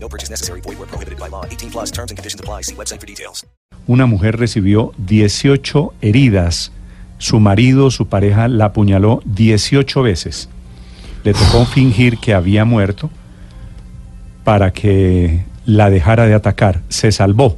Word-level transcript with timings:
No 0.00 0.08
purchase 0.08 0.30
necessary. 0.30 0.60
Void 0.60 0.78
where 0.78 0.86
prohibited 0.86 1.18
by 1.18 1.28
law. 1.28 1.44
18 1.44 1.70
plus 1.70 1.90
terms 1.90 2.10
and 2.10 2.16
conditions 2.16 2.40
apply. 2.40 2.62
See 2.62 2.74
website 2.74 3.00
for 3.00 3.06
details. 3.06 3.44
Una 3.86 4.06
mujer 4.06 4.36
recibió 4.36 4.92
18 4.98 5.94
heridas. 6.02 6.72
Su 7.18 7.40
marido, 7.40 7.90
su 7.90 8.06
pareja, 8.06 8.46
la 8.46 8.66
apuñaló 8.66 9.22
18 9.24 10.02
veces. 10.02 10.48
Le 11.24 11.32
tocó 11.32 11.64
fingir 11.64 12.18
que 12.18 12.34
había 12.34 12.64
muerto 12.64 13.10
para 14.44 14.72
que 14.72 15.44
la 15.64 15.90
dejara 15.90 16.26
de 16.26 16.34
atacar. 16.34 16.82
Se 16.88 17.10
salvó. 17.12 17.56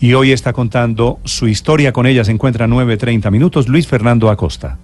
Y 0.00 0.14
hoy 0.14 0.32
está 0.32 0.52
contando 0.52 1.18
su 1.24 1.48
historia 1.48 1.92
con 1.92 2.06
ella. 2.06 2.24
Se 2.24 2.30
encuentra 2.30 2.66
a 2.66 2.68
9.30 2.68 3.30
minutos. 3.30 3.68
Luis 3.68 3.86
Fernando 3.86 4.30
Acosta. 4.30 4.78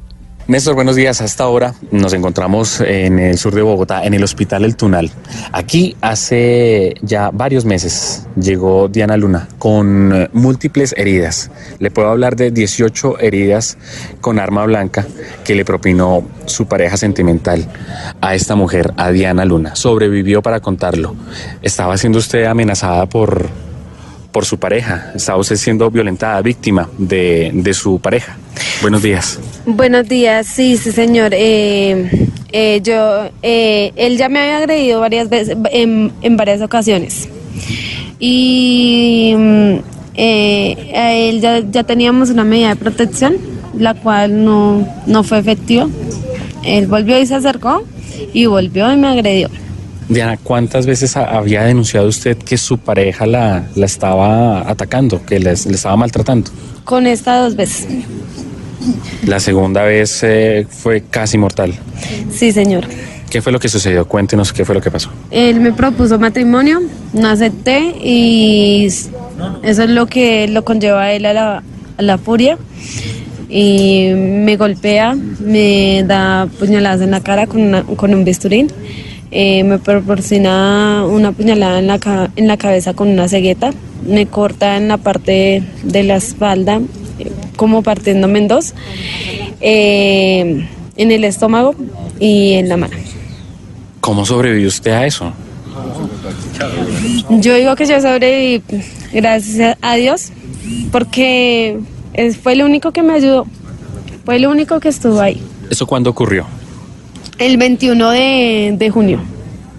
Néstor, 0.48 0.76
buenos 0.76 0.94
días. 0.94 1.20
Hasta 1.22 1.42
ahora 1.42 1.74
nos 1.90 2.12
encontramos 2.12 2.80
en 2.80 3.18
el 3.18 3.36
sur 3.36 3.52
de 3.52 3.62
Bogotá, 3.62 4.04
en 4.04 4.14
el 4.14 4.22
Hospital 4.22 4.64
El 4.64 4.76
Tunal. 4.76 5.10
Aquí 5.50 5.96
hace 6.00 6.94
ya 7.02 7.30
varios 7.32 7.64
meses 7.64 8.28
llegó 8.36 8.86
Diana 8.86 9.16
Luna 9.16 9.48
con 9.58 10.28
múltiples 10.32 10.94
heridas. 10.96 11.50
Le 11.80 11.90
puedo 11.90 12.10
hablar 12.10 12.36
de 12.36 12.52
18 12.52 13.18
heridas 13.18 13.76
con 14.20 14.38
arma 14.38 14.64
blanca 14.64 15.04
que 15.42 15.56
le 15.56 15.64
propinó 15.64 16.22
su 16.44 16.66
pareja 16.66 16.96
sentimental 16.96 17.66
a 18.20 18.36
esta 18.36 18.54
mujer, 18.54 18.92
a 18.96 19.10
Diana 19.10 19.44
Luna. 19.44 19.74
Sobrevivió 19.74 20.42
para 20.42 20.60
contarlo. 20.60 21.16
Estaba 21.60 21.96
siendo 21.96 22.20
usted 22.20 22.44
amenazada 22.44 23.06
por, 23.06 23.48
por 24.30 24.44
su 24.44 24.60
pareja. 24.60 25.10
Estaba 25.12 25.40
usted 25.40 25.56
siendo 25.56 25.90
violentada, 25.90 26.40
víctima 26.40 26.88
de, 26.98 27.50
de 27.52 27.74
su 27.74 27.98
pareja. 27.98 28.36
Buenos 28.82 29.02
días. 29.02 29.38
Buenos 29.66 30.08
días, 30.08 30.46
sí, 30.46 30.76
sí, 30.76 30.92
señor. 30.92 31.32
Eh, 31.34 32.28
eh, 32.52 32.80
yo, 32.82 33.28
eh, 33.42 33.92
él 33.96 34.16
ya 34.16 34.28
me 34.28 34.40
había 34.40 34.58
agredido 34.58 35.00
varias 35.00 35.28
veces, 35.28 35.56
en, 35.72 36.12
en 36.22 36.36
varias 36.36 36.60
ocasiones. 36.62 37.28
Y 38.18 39.34
mm, 39.36 39.74
eh, 40.14 40.92
a 40.94 41.12
él 41.14 41.40
ya, 41.40 41.60
ya 41.70 41.82
teníamos 41.84 42.30
una 42.30 42.44
medida 42.44 42.68
de 42.70 42.76
protección, 42.76 43.36
la 43.78 43.94
cual 43.94 44.44
no, 44.44 44.86
no 45.06 45.22
fue 45.22 45.38
efectiva. 45.38 45.88
Él 46.64 46.86
volvió 46.86 47.18
y 47.20 47.26
se 47.26 47.34
acercó 47.34 47.82
y 48.32 48.46
volvió 48.46 48.92
y 48.92 48.96
me 48.96 49.08
agredió. 49.08 49.48
Diana, 50.08 50.36
¿cuántas 50.36 50.86
veces 50.86 51.16
ha- 51.16 51.36
había 51.36 51.64
denunciado 51.64 52.06
usted 52.08 52.36
que 52.38 52.56
su 52.56 52.78
pareja 52.78 53.26
la, 53.26 53.64
la 53.74 53.86
estaba 53.86 54.68
atacando, 54.70 55.24
que 55.26 55.40
le 55.40 55.50
estaba 55.52 55.96
maltratando? 55.96 56.50
Con 56.84 57.06
esta 57.08 57.38
dos 57.40 57.56
veces. 57.56 57.86
La 59.26 59.40
segunda 59.40 59.82
vez 59.84 60.20
eh, 60.22 60.66
fue 60.68 61.02
casi 61.10 61.38
mortal. 61.38 61.74
Sí, 62.30 62.52
señor. 62.52 62.84
¿Qué 63.30 63.42
fue 63.42 63.50
lo 63.52 63.58
que 63.58 63.68
sucedió? 63.68 64.06
Cuéntenos 64.06 64.52
qué 64.52 64.64
fue 64.64 64.74
lo 64.74 64.80
que 64.80 64.90
pasó. 64.90 65.10
Él 65.30 65.60
me 65.60 65.72
propuso 65.72 66.18
matrimonio, 66.18 66.80
no 67.12 67.28
acepté 67.28 67.94
y 68.02 68.86
eso 68.86 69.82
es 69.82 69.90
lo 69.90 70.06
que 70.06 70.46
lo 70.48 70.64
conlleva 70.64 71.02
a 71.04 71.12
él 71.12 71.26
a 71.26 71.32
la, 71.32 71.62
a 71.98 72.02
la 72.02 72.18
furia. 72.18 72.56
Y 73.48 74.10
me 74.14 74.56
golpea, 74.56 75.14
me 75.40 76.02
da 76.06 76.46
puñaladas 76.58 77.00
en 77.00 77.10
la 77.12 77.20
cara 77.20 77.46
con, 77.46 77.60
una- 77.62 77.82
con 77.84 78.12
un 78.14 78.24
bisturín, 78.24 78.68
eh, 79.30 79.62
me 79.64 79.78
proporciona 79.78 81.04
una 81.08 81.32
puñalada 81.32 81.78
en 81.78 81.86
la, 81.86 82.30
en 82.36 82.46
la 82.48 82.56
cabeza 82.56 82.94
con 82.94 83.08
una 83.08 83.28
cegueta, 83.28 83.70
me 84.06 84.26
corta 84.26 84.76
en 84.76 84.88
la 84.88 84.96
parte 84.98 85.62
de 85.84 86.02
la 86.02 86.16
espalda, 86.16 86.80
como 87.56 87.82
partiéndome 87.82 88.38
en 88.38 88.48
dos, 88.48 88.74
eh, 89.60 90.68
en 90.96 91.10
el 91.10 91.24
estómago 91.24 91.74
y 92.20 92.54
en 92.54 92.68
la 92.68 92.76
mano. 92.76 92.96
¿Cómo 94.00 94.24
sobrevivió 94.24 94.68
usted 94.68 94.92
a 94.92 95.06
eso? 95.06 95.32
Yo 97.28 97.54
digo 97.54 97.74
que 97.74 97.86
yo 97.86 98.00
sobreviví, 98.00 98.62
gracias 99.12 99.76
a 99.80 99.96
Dios, 99.96 100.30
porque 100.92 101.78
fue 102.42 102.52
el 102.52 102.62
único 102.62 102.92
que 102.92 103.02
me 103.02 103.14
ayudó, 103.14 103.46
fue 104.24 104.36
el 104.36 104.46
único 104.46 104.80
que 104.80 104.88
estuvo 104.88 105.20
ahí. 105.20 105.42
¿Eso 105.70 105.86
cuándo 105.86 106.10
ocurrió? 106.10 106.46
El 107.38 107.56
21 107.56 108.10
de, 108.10 108.74
de 108.78 108.90
junio. 108.90 109.20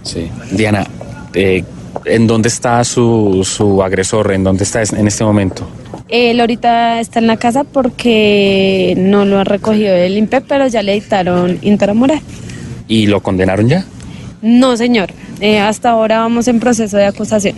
Sí. 0.03 0.29
Diana, 0.51 0.85
eh, 1.33 1.63
¿en 2.05 2.27
dónde 2.27 2.49
está 2.49 2.83
su, 2.83 3.41
su 3.43 3.81
agresor? 3.81 4.31
¿En 4.31 4.43
dónde 4.43 4.63
está 4.63 4.83
en 4.83 5.07
este 5.07 5.23
momento? 5.23 5.67
Él 6.09 6.40
ahorita 6.40 7.00
está 7.01 7.19
en 7.19 7.28
la 7.28 7.38
casa 7.38 7.63
porque 7.63 8.94
no 8.97 9.25
lo 9.25 9.40
ha 9.40 9.44
recogido 9.44 9.94
del 9.94 10.18
INPE, 10.18 10.41
pero 10.41 10.68
ya 10.68 10.81
le 10.81 10.94
dictaron 10.94 11.59
intramural. 11.62 12.19
¿Y 12.88 13.07
lo 13.07 13.22
condenaron 13.22 13.68
ya? 13.68 13.85
No, 14.41 14.78
señor, 14.78 15.09
eh, 15.41 15.59
hasta 15.59 15.90
ahora 15.90 16.19
vamos 16.19 16.47
en 16.47 16.59
proceso 16.59 16.96
de 16.96 17.06
acusación. 17.06 17.56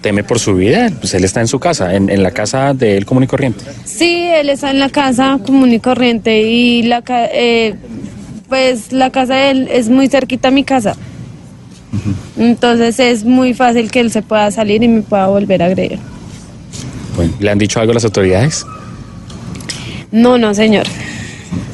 ¿Teme 0.00 0.24
por 0.24 0.38
su 0.38 0.54
vida? 0.54 0.90
Pues 0.98 1.12
él 1.12 1.24
está 1.24 1.42
en 1.42 1.48
su 1.48 1.58
casa, 1.58 1.94
en, 1.94 2.08
en 2.08 2.22
la 2.22 2.30
casa 2.30 2.72
de 2.72 2.96
él 2.96 3.04
común 3.04 3.24
y 3.24 3.26
corriente. 3.26 3.62
Sí, 3.84 4.28
él 4.32 4.48
está 4.48 4.70
en 4.70 4.78
la 4.78 4.88
casa 4.88 5.38
común 5.44 5.70
y 5.74 5.78
corriente 5.80 6.40
y 6.42 6.82
la 6.84 7.02
ca- 7.02 7.26
eh, 7.30 7.74
pues 8.48 8.92
la 8.92 9.10
casa 9.10 9.34
de 9.34 9.50
él 9.50 9.68
es 9.70 9.90
muy 9.90 10.08
cerquita 10.08 10.48
a 10.48 10.50
mi 10.52 10.64
casa. 10.64 10.96
Entonces 12.38 12.98
es 12.98 13.24
muy 13.24 13.52
fácil 13.52 13.90
que 13.90 14.00
él 14.00 14.10
se 14.10 14.22
pueda 14.22 14.50
salir 14.50 14.82
y 14.82 14.88
me 14.88 15.02
pueda 15.02 15.26
volver 15.26 15.62
a 15.62 15.66
agredir. 15.66 15.98
Bueno, 17.20 17.34
¿Le 17.38 17.50
han 17.50 17.58
dicho 17.58 17.78
algo 17.80 17.90
a 17.90 17.94
las 17.94 18.04
autoridades? 18.06 18.64
No, 20.10 20.38
no, 20.38 20.54
señor. 20.54 20.86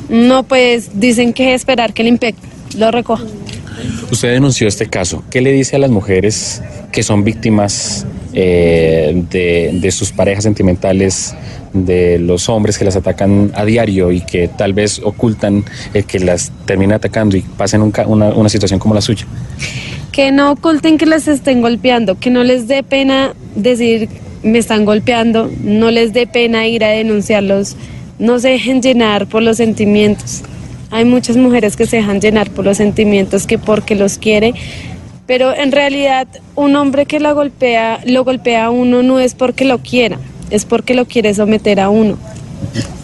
No, 0.08 0.42
pues 0.42 0.98
dicen 0.98 1.32
que 1.32 1.54
esperar 1.54 1.92
que 1.92 2.02
el 2.02 2.08
IMPEC 2.08 2.34
lo 2.76 2.90
recoja. 2.90 3.22
Usted 4.10 4.32
denunció 4.32 4.66
este 4.66 4.88
caso. 4.88 5.22
¿Qué 5.30 5.40
le 5.40 5.52
dice 5.52 5.76
a 5.76 5.78
las 5.78 5.90
mujeres 5.90 6.62
que 6.90 7.04
son 7.04 7.22
víctimas 7.22 8.04
eh, 8.32 9.22
de, 9.30 9.70
de 9.80 9.90
sus 9.92 10.10
parejas 10.10 10.42
sentimentales, 10.42 11.32
de 11.72 12.18
los 12.18 12.48
hombres 12.48 12.76
que 12.76 12.84
las 12.84 12.96
atacan 12.96 13.52
a 13.54 13.64
diario 13.64 14.10
y 14.10 14.22
que 14.22 14.48
tal 14.48 14.72
vez 14.72 15.00
ocultan 15.04 15.64
el 15.94 16.06
que 16.06 16.18
las 16.18 16.50
termina 16.64 16.96
atacando 16.96 17.36
y 17.36 17.42
pasen 17.42 17.82
un 17.82 17.92
una, 18.08 18.30
una 18.30 18.48
situación 18.48 18.80
como 18.80 18.96
la 18.96 19.00
suya? 19.00 19.24
Que 20.10 20.32
no 20.32 20.50
oculten 20.50 20.98
que 20.98 21.06
les 21.06 21.28
estén 21.28 21.60
golpeando, 21.60 22.18
que 22.18 22.30
no 22.30 22.42
les 22.42 22.66
dé 22.66 22.82
pena 22.82 23.32
decir 23.54 24.08
me 24.46 24.58
están 24.58 24.84
golpeando, 24.84 25.50
no 25.62 25.90
les 25.90 26.12
dé 26.12 26.26
pena 26.26 26.66
ir 26.66 26.84
a 26.84 26.88
denunciarlos, 26.88 27.76
no 28.18 28.38
se 28.38 28.50
dejen 28.50 28.80
llenar 28.80 29.26
por 29.26 29.42
los 29.42 29.56
sentimientos. 29.56 30.42
Hay 30.90 31.04
muchas 31.04 31.36
mujeres 31.36 31.76
que 31.76 31.86
se 31.86 31.96
dejan 31.96 32.20
llenar 32.20 32.50
por 32.50 32.64
los 32.64 32.76
sentimientos 32.76 33.46
que 33.46 33.58
porque 33.58 33.94
los 33.94 34.18
quiere, 34.18 34.54
pero 35.26 35.54
en 35.54 35.72
realidad 35.72 36.28
un 36.54 36.76
hombre 36.76 37.06
que 37.06 37.18
la 37.18 37.32
golpea, 37.32 38.00
lo 38.06 38.24
golpea 38.24 38.66
a 38.66 38.70
uno 38.70 39.02
no 39.02 39.18
es 39.18 39.34
porque 39.34 39.64
lo 39.64 39.78
quiera, 39.78 40.18
es 40.50 40.64
porque 40.64 40.94
lo 40.94 41.06
quiere 41.06 41.34
someter 41.34 41.80
a 41.80 41.90
uno. 41.90 42.16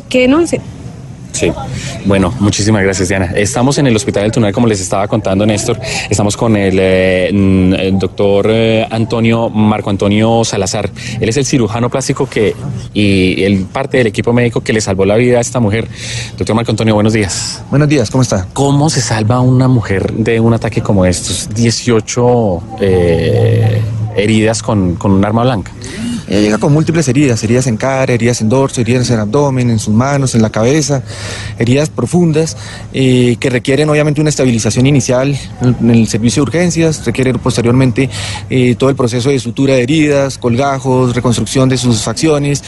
Que 0.09 0.21
denuncie. 0.21 0.61
Sí. 1.43 1.53
Bueno, 2.05 2.33
muchísimas 2.39 2.85
gracias, 2.85 3.09
Diana. 3.09 3.33
Estamos 3.35 3.77
en 3.79 3.89
el 3.89 3.97
Hospital 3.97 4.23
del 4.23 4.31
Tunal, 4.31 4.53
como 4.53 4.69
les 4.69 4.81
estaba 4.81 5.09
contando 5.09 5.45
Néstor. 5.45 5.77
Estamos 6.09 6.37
con 6.37 6.57
el, 6.57 6.79
eh, 6.79 7.31
el 7.31 7.99
doctor 7.99 8.47
eh, 8.49 8.87
Antonio, 8.89 9.51
Marco 9.51 9.91
Antonio 9.91 10.45
Salazar. 10.45 10.89
Él 11.21 11.29
es 11.29 11.37
el 11.37 11.45
cirujano 11.45 11.91
plástico 11.91 12.27
que 12.27 12.55
y 12.95 13.43
el 13.43 13.65
parte 13.65 13.99
del 13.99 14.07
equipo 14.07 14.33
médico 14.33 14.61
que 14.61 14.73
le 14.73 14.81
salvó 14.81 15.05
la 15.05 15.17
vida 15.17 15.39
a 15.39 15.41
esta 15.41 15.59
mujer. 15.59 15.89
Doctor 16.39 16.55
Marco 16.55 16.71
Antonio, 16.71 16.95
buenos 16.95 17.13
días. 17.13 17.65
Buenos 17.71 17.89
días, 17.89 18.09
¿cómo 18.09 18.23
está? 18.23 18.47
¿Cómo 18.53 18.89
se 18.89 19.01
salva 19.01 19.41
una 19.41 19.67
mujer 19.67 20.13
de 20.13 20.39
un 20.39 20.55
ataque 20.55 20.81
como 20.81 21.05
estos? 21.07 21.53
18 21.53 22.63
eh, 22.81 23.83
heridas 24.15 24.63
con, 24.63 24.95
con 24.95 25.11
un 25.11 25.25
arma 25.25 25.43
blanca. 25.43 25.73
Ella 26.33 26.41
llega 26.41 26.57
con 26.57 26.73
múltiples 26.73 27.07
heridas, 27.09 27.45
heridas 27.45 27.67
en 27.67 27.77
cara, 27.77 28.11
heridas 28.11 28.41
en 28.41 28.49
dorso, 28.49 28.81
heridas 28.81 29.11
en 29.11 29.21
abdomen, 29.21 29.69
en 29.69 29.79
sus 29.79 29.93
manos, 29.93 30.35
en 30.35 30.41
la 30.41 30.49
cabeza, 30.49 31.03
heridas 31.59 31.91
profundas 31.91 32.57
eh, 32.95 33.37
que 33.39 33.51
requieren 33.51 33.91
obviamente 33.91 34.19
una 34.23 34.31
estabilización 34.31 34.87
inicial 34.87 35.39
en 35.61 35.91
el 35.91 36.09
servicio 36.09 36.43
de 36.43 36.49
urgencias, 36.49 37.05
requieren 37.05 37.39
posteriormente 37.39 38.09
eh, 38.49 38.75
todo 38.77 38.89
el 38.89 38.97
proceso 38.97 39.29
de 39.29 39.39
sutura 39.41 39.75
de 39.75 39.83
heridas, 39.83 40.39
colgajos, 40.39 41.15
reconstrucción 41.15 41.69
de 41.69 41.77
sus 41.77 42.01
facciones 42.01 42.65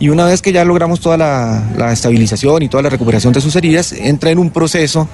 y 0.00 0.08
una 0.08 0.24
vez 0.24 0.42
que 0.42 0.52
ya 0.52 0.64
logramos 0.64 0.98
toda 0.98 1.16
la, 1.16 1.70
la 1.78 1.92
estabilización 1.92 2.64
y 2.64 2.68
toda 2.68 2.82
la 2.82 2.90
recuperación 2.90 3.32
de 3.32 3.40
sus 3.40 3.54
heridas, 3.54 3.92
entra 3.92 4.32
en 4.32 4.40
un 4.40 4.50
proceso 4.50 5.08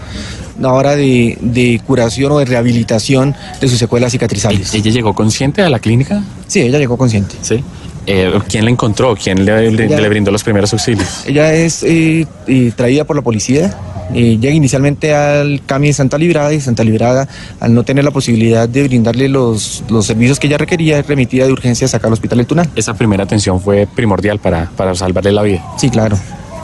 ahora 0.62 0.96
de, 0.96 1.36
de 1.42 1.82
curación 1.86 2.32
o 2.32 2.38
de 2.38 2.46
rehabilitación 2.46 3.36
de 3.60 3.68
sus 3.68 3.78
secuelas 3.78 4.12
cicatrizales. 4.12 4.72
¿Ella 4.72 4.90
llegó 4.90 5.14
consciente 5.14 5.60
a 5.60 5.68
la 5.68 5.80
clínica? 5.80 6.24
Sí, 6.46 6.60
ella 6.60 6.78
llegó 6.78 6.96
consciente. 6.96 7.36
Sí. 7.42 7.62
Eh, 8.12 8.32
¿Quién 8.48 8.64
la 8.64 8.70
encontró? 8.70 9.14
¿Quién 9.16 9.44
le, 9.44 9.70
le- 9.70 9.88
le 9.88 10.08
brindó 10.08 10.30
los 10.30 10.42
primeros 10.42 10.72
auxilios? 10.72 11.24
Ella 11.26 11.52
es 11.54 11.82
eh, 11.84 12.26
eh, 12.48 12.72
traída 12.74 13.04
por 13.04 13.14
la 13.16 13.22
policía. 13.22 13.74
llega 14.12 14.50
inicialmente 14.52 15.14
al 15.14 15.62
CAMI 15.64 15.88
de 15.88 15.92
Santa 15.92 16.18
Librada 16.18 16.52
y 16.52 16.60
Santa 16.60 16.82
Librada, 16.82 17.28
al 17.60 17.72
no 17.72 17.84
tener 17.84 18.02
la 18.04 18.10
posibilidad 18.10 18.68
de 18.68 18.82
brindarle 18.88 19.28
los, 19.28 19.84
los 19.88 20.06
servicios 20.06 20.40
que 20.40 20.48
ella 20.48 20.58
requería, 20.58 20.98
es 20.98 21.06
remitida 21.06 21.46
de 21.46 21.52
urgencias 21.52 21.94
acá 21.94 22.08
al 22.08 22.14
Hospital 22.14 22.38
del 22.38 22.46
Tunal. 22.48 22.68
Esa 22.74 22.94
primera 22.94 23.22
atención 23.22 23.60
fue 23.60 23.86
primordial 23.86 24.40
para, 24.40 24.68
para 24.76 24.94
salvarle 24.96 25.30
la 25.30 25.42
vida. 25.42 25.62
Sí, 25.78 25.88
claro. 25.90 26.18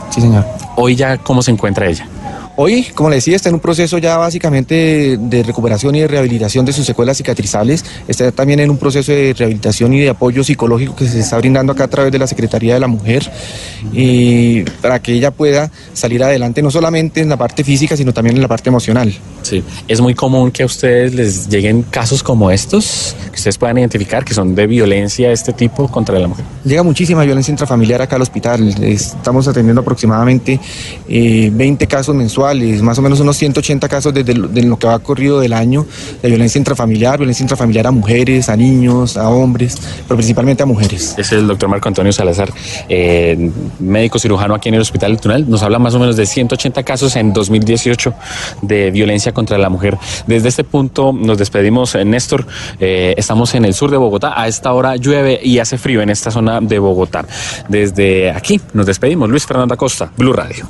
Sí, 0.09 0.19
señor. 0.21 0.43
Hoy 0.75 0.95
ya, 0.97 1.17
¿cómo 1.17 1.41
se 1.41 1.51
encuentra 1.51 1.87
ella? 1.87 2.07
Hoy, 2.59 2.87
como 2.95 3.11
le 3.11 3.17
decía, 3.17 3.35
está 3.35 3.49
en 3.49 3.55
un 3.55 3.61
proceso 3.61 3.99
ya 3.99 4.17
básicamente 4.17 5.15
de 5.19 5.43
recuperación 5.43 5.93
y 5.93 5.99
de 5.99 6.07
rehabilitación 6.07 6.65
de 6.65 6.73
sus 6.73 6.87
secuelas 6.87 7.17
cicatrizales. 7.17 7.85
Está 8.07 8.31
también 8.31 8.59
en 8.59 8.71
un 8.71 8.77
proceso 8.77 9.11
de 9.11 9.35
rehabilitación 9.37 9.93
y 9.93 9.99
de 9.99 10.09
apoyo 10.09 10.43
psicológico 10.43 10.95
que 10.95 11.07
se 11.07 11.19
está 11.19 11.37
brindando 11.37 11.73
acá 11.73 11.83
a 11.83 11.87
través 11.87 12.11
de 12.11 12.17
la 12.17 12.25
Secretaría 12.25 12.73
de 12.73 12.79
la 12.79 12.87
Mujer 12.87 13.31
y 13.93 14.63
para 14.81 14.99
que 15.03 15.13
ella 15.13 15.29
pueda 15.29 15.69
salir 15.93 16.23
adelante 16.23 16.63
no 16.63 16.71
solamente 16.71 17.21
en 17.21 17.29
la 17.29 17.37
parte 17.37 17.63
física, 17.63 17.95
sino 17.95 18.11
también 18.11 18.37
en 18.37 18.41
la 18.41 18.47
parte 18.47 18.69
emocional. 18.69 19.13
Sí. 19.47 19.63
Es 19.87 20.01
muy 20.01 20.13
común 20.13 20.51
que 20.51 20.63
a 20.63 20.65
ustedes 20.65 21.13
les 21.13 21.47
lleguen 21.47 21.83
casos 21.83 22.21
como 22.21 22.51
estos, 22.51 23.15
que 23.31 23.35
ustedes 23.35 23.57
puedan 23.57 23.77
identificar 23.77 24.25
que 24.25 24.33
son 24.33 24.55
de 24.55 24.67
violencia 24.67 25.29
de 25.29 25.33
este 25.33 25.53
tipo 25.53 25.87
contra 25.87 26.19
la 26.19 26.27
mujer. 26.27 26.43
Llega 26.65 26.83
muchísima 26.83 27.23
violencia 27.23 27.49
intrafamiliar 27.51 28.01
acá 28.01 28.17
al 28.17 28.23
hospital. 28.23 28.75
Estamos 28.83 29.47
atendiendo 29.47 29.79
aproximadamente 29.79 30.59
eh, 31.07 31.49
20 31.53 31.87
casos 31.87 32.13
mensuales, 32.13 32.81
más 32.81 32.97
o 32.99 33.01
menos 33.01 33.21
unos 33.21 33.37
180 33.37 33.87
casos 33.87 34.13
desde 34.13 34.33
lo, 34.33 34.49
de 34.49 34.63
lo 34.63 34.77
que 34.77 34.87
va 34.87 34.99
corrido 34.99 35.39
del 35.39 35.53
año 35.53 35.85
de 36.21 36.27
violencia 36.27 36.59
intrafamiliar, 36.59 37.17
violencia 37.17 37.43
intrafamiliar 37.43 37.87
a 37.87 37.91
mujeres, 37.91 38.49
a 38.49 38.57
niños, 38.57 39.15
a 39.15 39.29
hombres, 39.29 39.77
pero 40.09 40.17
principalmente 40.17 40.63
a 40.63 40.65
mujeres. 40.65 41.15
Es 41.17 41.31
el 41.31 41.47
doctor 41.47 41.69
Marco 41.69 41.87
Antonio 41.87 42.11
Salazar, 42.11 42.51
eh, 42.89 43.49
médico 43.79 44.19
cirujano 44.19 44.55
aquí 44.55 44.67
en 44.67 44.75
el 44.75 44.81
Hospital 44.81 45.11
del 45.11 45.21
Tunal. 45.21 45.49
Nos 45.49 45.63
habla 45.63 45.79
más 45.79 45.93
o 45.95 45.99
menos 45.99 46.17
de 46.17 46.25
180 46.25 46.83
casos 46.83 47.15
en 47.15 47.31
2018 47.31 48.13
de 48.61 48.91
violencia 48.91 49.31
contra 49.37 49.59
la 49.59 49.69
mujer. 49.69 49.99
Desde 50.25 50.49
este 50.49 50.63
punto 50.63 51.13
nos 51.13 51.37
despedimos, 51.37 51.93
eh, 51.93 52.03
Néstor. 52.03 52.47
Eh, 52.79 53.13
estamos 53.17 53.53
en 53.53 53.65
el 53.65 53.75
sur 53.75 53.91
de 53.91 53.97
Bogotá. 53.97 54.33
A 54.35 54.47
esta 54.47 54.73
hora 54.73 54.95
llueve 54.95 55.39
y 55.43 55.59
hace 55.59 55.77
frío 55.77 56.01
en 56.01 56.09
esta 56.09 56.31
zona 56.31 56.59
de 56.59 56.79
Bogotá. 56.79 57.23
Desde 57.69 58.31
aquí 58.31 58.59
nos 58.73 58.87
despedimos. 58.87 59.29
Luis 59.29 59.45
Fernando 59.45 59.75
Acosta, 59.75 60.11
Blue 60.17 60.33
Radio. 60.33 60.67